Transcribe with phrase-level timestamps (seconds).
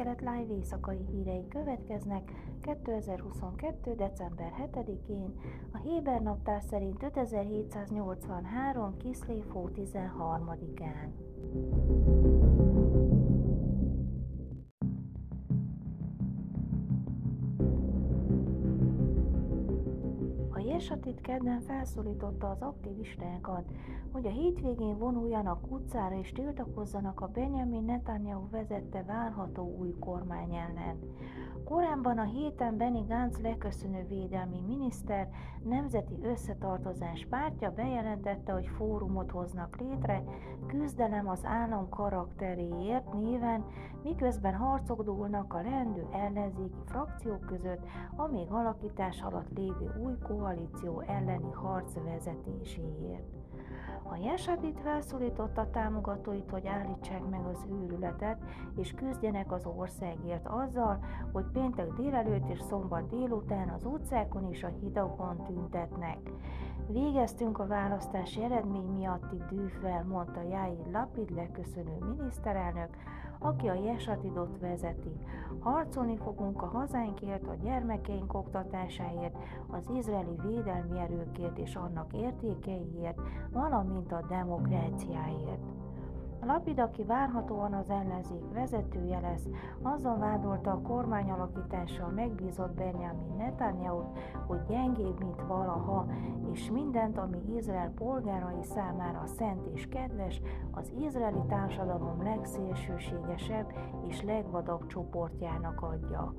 [0.00, 3.94] Közel-kelet live éjszakai hírei következnek 2022.
[3.94, 5.34] december 7-én,
[5.72, 8.96] a Héber naptár szerint 5783.
[8.96, 11.10] Kiszlév hó 13-án.
[20.80, 23.64] Jesatit kedden felszólította az aktivistákat,
[24.12, 30.98] hogy a hétvégén vonuljanak utcára és tiltakozzanak a Benjamin Netanyahu vezette várható új kormány ellen.
[31.64, 35.28] Korábban a héten Benny Gantz leköszönő védelmi miniszter
[35.64, 40.22] Nemzeti Összetartozás pártja bejelentette, hogy fórumot hoznak létre,
[40.66, 43.64] küzdelem az állam karakteréért néven,
[44.02, 50.69] miközben harcok dúlnak a leendő ellenzéki frakciók között a még alakítás alatt lévő új koalíció
[51.06, 53.40] elleni harc vezetéséért.
[54.02, 58.38] A Jesadit felszólította támogatóit, hogy állítsák meg az őrületet,
[58.76, 64.72] és küzdjenek az országért azzal, hogy péntek délelőtt és szombat délután az utcákon és a
[64.80, 66.18] hidakon tüntetnek.
[66.92, 72.88] Végeztünk a választási eredmény miatti dűfvel, mondta Jáir Lapid leköszönő miniszterelnök,
[73.38, 75.12] aki a Jesatidot vezeti.
[75.60, 79.36] Harcolni fogunk a hazánkért, a gyermekeink oktatásáért,
[79.70, 83.20] az izraeli védelmi erőkért és annak értékeiért,
[83.52, 85.59] valamint a demokráciáért.
[86.42, 89.48] A Lapid, aki várhatóan az ellenzék vezetője lesz,
[89.82, 94.02] azzal vádolta a kormányalakítással megbízott Benjamin netanyahu
[94.46, 96.06] hogy gyengébb, mint valaha,
[96.52, 103.72] és mindent, ami Izrael polgárai számára szent és kedves, az izraeli társadalom legszélsőségesebb
[104.08, 106.34] és legvadabb csoportjának adja.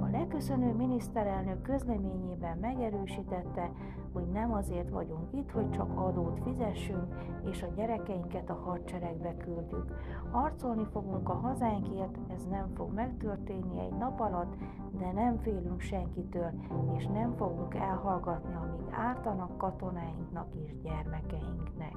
[0.00, 3.70] A leköszönő miniszterelnök közleményében megerősítette,
[4.16, 7.14] hogy nem azért vagyunk itt, hogy csak adót fizessünk,
[7.50, 9.94] és a gyerekeinket a hadseregbe küldjük.
[10.30, 14.54] Harcolni fogunk a hazánkért, ez nem fog megtörténni egy nap alatt,
[14.98, 16.50] de nem félünk senkitől,
[16.96, 21.96] és nem fogunk elhallgatni, amíg ártanak katonáinknak és gyermekeinknek.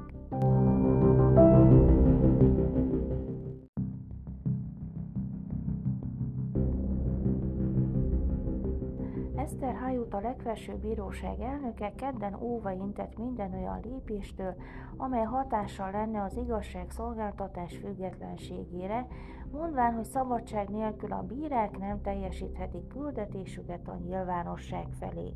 [9.49, 14.55] Eszter Hajut a legfelsőbb bíróság elnöke kedden óva intett minden olyan lépéstől,
[14.97, 19.07] amely hatással lenne az igazságszolgáltatás függetlenségére,
[19.51, 25.33] mondván, hogy szabadság nélkül a bírák nem teljesíthetik küldetésüket a nyilvánosság felé.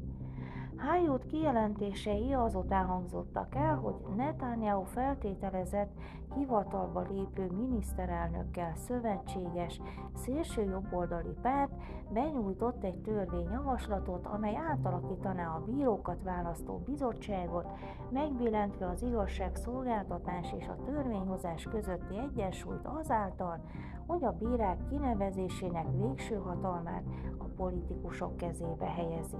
[0.77, 5.91] Hájút kijelentései azután hangzottak el, hogy Netanyahu feltételezett
[6.35, 9.81] hivatalba lépő miniszterelnökkel szövetséges
[10.15, 11.71] szélsőjobboldali párt
[12.13, 17.67] benyújtott egy törvényjavaslatot, amely átalakítaná a bírókat választó bizottságot,
[18.09, 23.63] megbillentve az igazságszolgáltatás és a törvényhozás közötti egyensúlyt azáltal,
[24.07, 27.03] hogy a bírák kinevezésének végső hatalmát
[27.37, 29.37] a politikusok kezébe helyezi.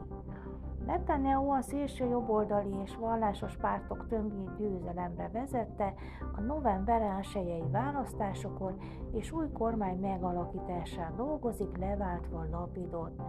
[0.86, 5.94] Netanyahu a szélső jobboldali és vallásos pártok tömbjét győzelemre vezette
[6.36, 7.02] a november
[7.34, 8.78] 1 választásokon,
[9.12, 13.22] és új kormány megalakításán dolgozik, leváltva Lapidot.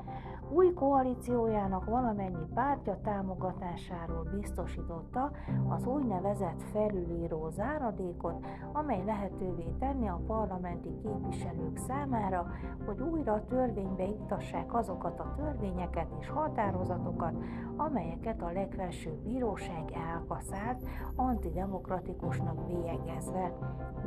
[0.50, 5.30] Új koalíciójának valamennyi pártja támogatásáról biztosította
[5.68, 10.90] az úgynevezett felülíró záradékot, amely lehetővé tenni a parlamenti
[11.24, 12.52] képviselők számára,
[12.86, 17.34] hogy újra törvénybe iktassák azokat a törvényeket és határozatokat,
[17.76, 20.82] amelyeket a legfelsőbb bíróság elkaszált,
[21.16, 23.52] antidemokratikusnak bélyegezve,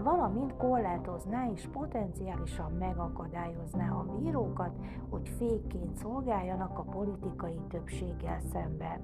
[0.04, 4.72] valamint korlátozná és potenciálisan megakadályozná a bírókat,
[5.10, 9.02] hogy fékként szolgáljanak a politikai többséggel szemben.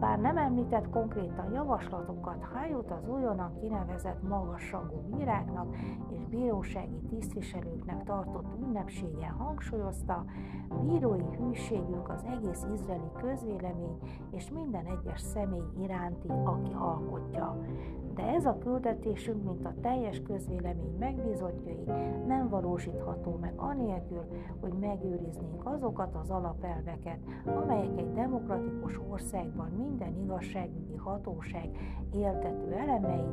[0.00, 5.76] Bár nem említett konkrétan javaslatokat, Hájút az újonnan kinevezett magasrangú bíráknak
[6.08, 7.29] és bírósági tisztviselőknek
[8.04, 10.24] tartott ünnepségen hangsúlyozta,
[10.82, 13.98] bírói hűségünk az egész izraeli közvélemény
[14.30, 17.58] és minden egyes személy iránti, aki alkotja.
[18.14, 21.84] De ez a küldetésünk, mint a teljes közvélemény megbízottjai,
[22.26, 24.24] nem valósítható meg anélkül,
[24.60, 31.68] hogy megőriznénk azokat az alapelveket, amelyek egy demokratikus országban minden igazságügyi hatóság
[32.12, 33.29] éltető elemei,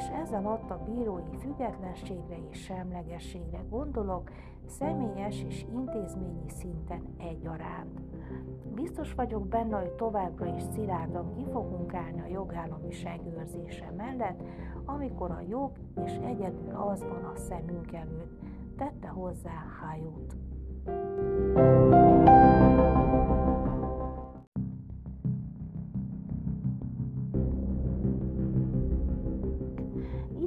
[0.00, 4.30] és ezzel adta bírói függetlenségre és semlegességre gondolok,
[4.66, 8.00] személyes és intézményi szinten egyaránt.
[8.74, 14.42] Biztos vagyok benne, hogy továbbra is szilárdan ki fogunk állni a jogállamiság őrzése mellett,
[14.84, 15.72] amikor a jog
[16.04, 18.40] és egyedül az van a szemünk előtt,
[18.76, 20.36] tette hozzá Hájút.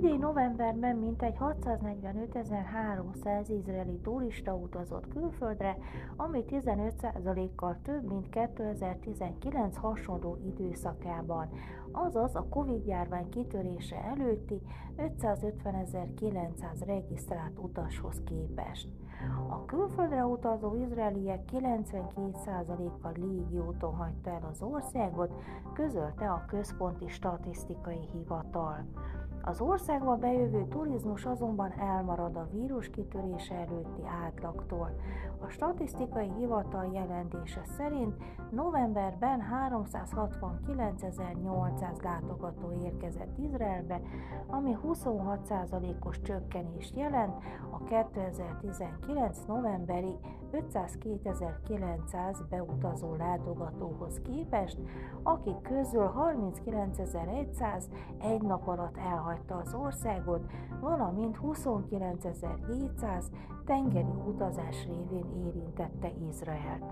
[0.03, 5.77] Idén novemberben mintegy 645.300 izraeli turista utazott külföldre,
[6.15, 11.49] ami 15%-kal több, mint 2019 hasonló időszakában,
[11.91, 14.61] azaz a Covid-járvány kitörése előtti
[14.97, 18.89] 550.900 regisztrált utashoz képest.
[19.49, 25.33] A külföldre utazó izraeliek 92%-a légiúton hagyta el az országot,
[25.73, 28.85] közölte a Központi Statisztikai Hivatal.
[29.45, 34.95] Az országba bejövő turizmus azonban elmarad a vírus kitörése előtti átlagtól.
[35.41, 38.15] A statisztikai hivatal jelentése szerint
[38.51, 44.01] novemberben 369.800 látogató érkezett Izraelbe,
[44.47, 50.15] ami 26%-os csökkenést jelent a 2019 novemberi
[50.53, 54.77] 502.900 beutazó látogatóhoz képest,
[55.23, 57.83] akik közül 39.100
[58.21, 60.51] egy nap alatt elhagyta az országot,
[60.81, 63.23] valamint 29.700
[63.65, 66.83] tengeri utazás révén érintette Izraelt.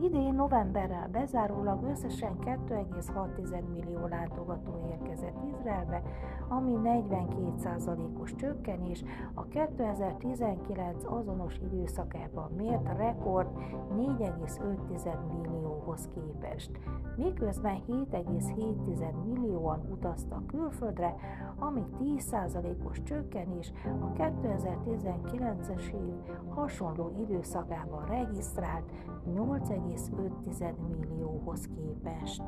[0.00, 6.02] Idén novemberrel bezárólag összesen 2,6 millió látogató érkezett Izraelbe,
[6.48, 9.04] ami 42%-os csökkenés
[9.34, 13.48] a 2019 azonos időszakában mért rekord
[13.96, 16.70] 4,5 millióhoz képest,
[17.16, 21.14] miközben 7,7 millióan utaztak külföldre,
[21.58, 28.90] ami 10%-os csökkenés a 2019-es év hasonló időszakában regisztrált
[29.34, 32.42] 8,5 millióhoz képest.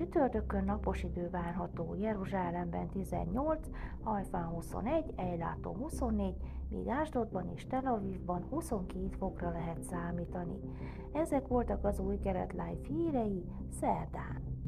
[0.00, 3.68] Csütörtökön napos idő várható Jeruzsálemben 18,
[4.02, 6.34] Hajfán 21, Ejláton 24,
[6.68, 10.60] míg Ásdodban és Tel Avivban 22 fokra lehet számítani.
[11.12, 13.44] Ezek voltak az új kelet live hírei
[13.80, 14.59] szerdán.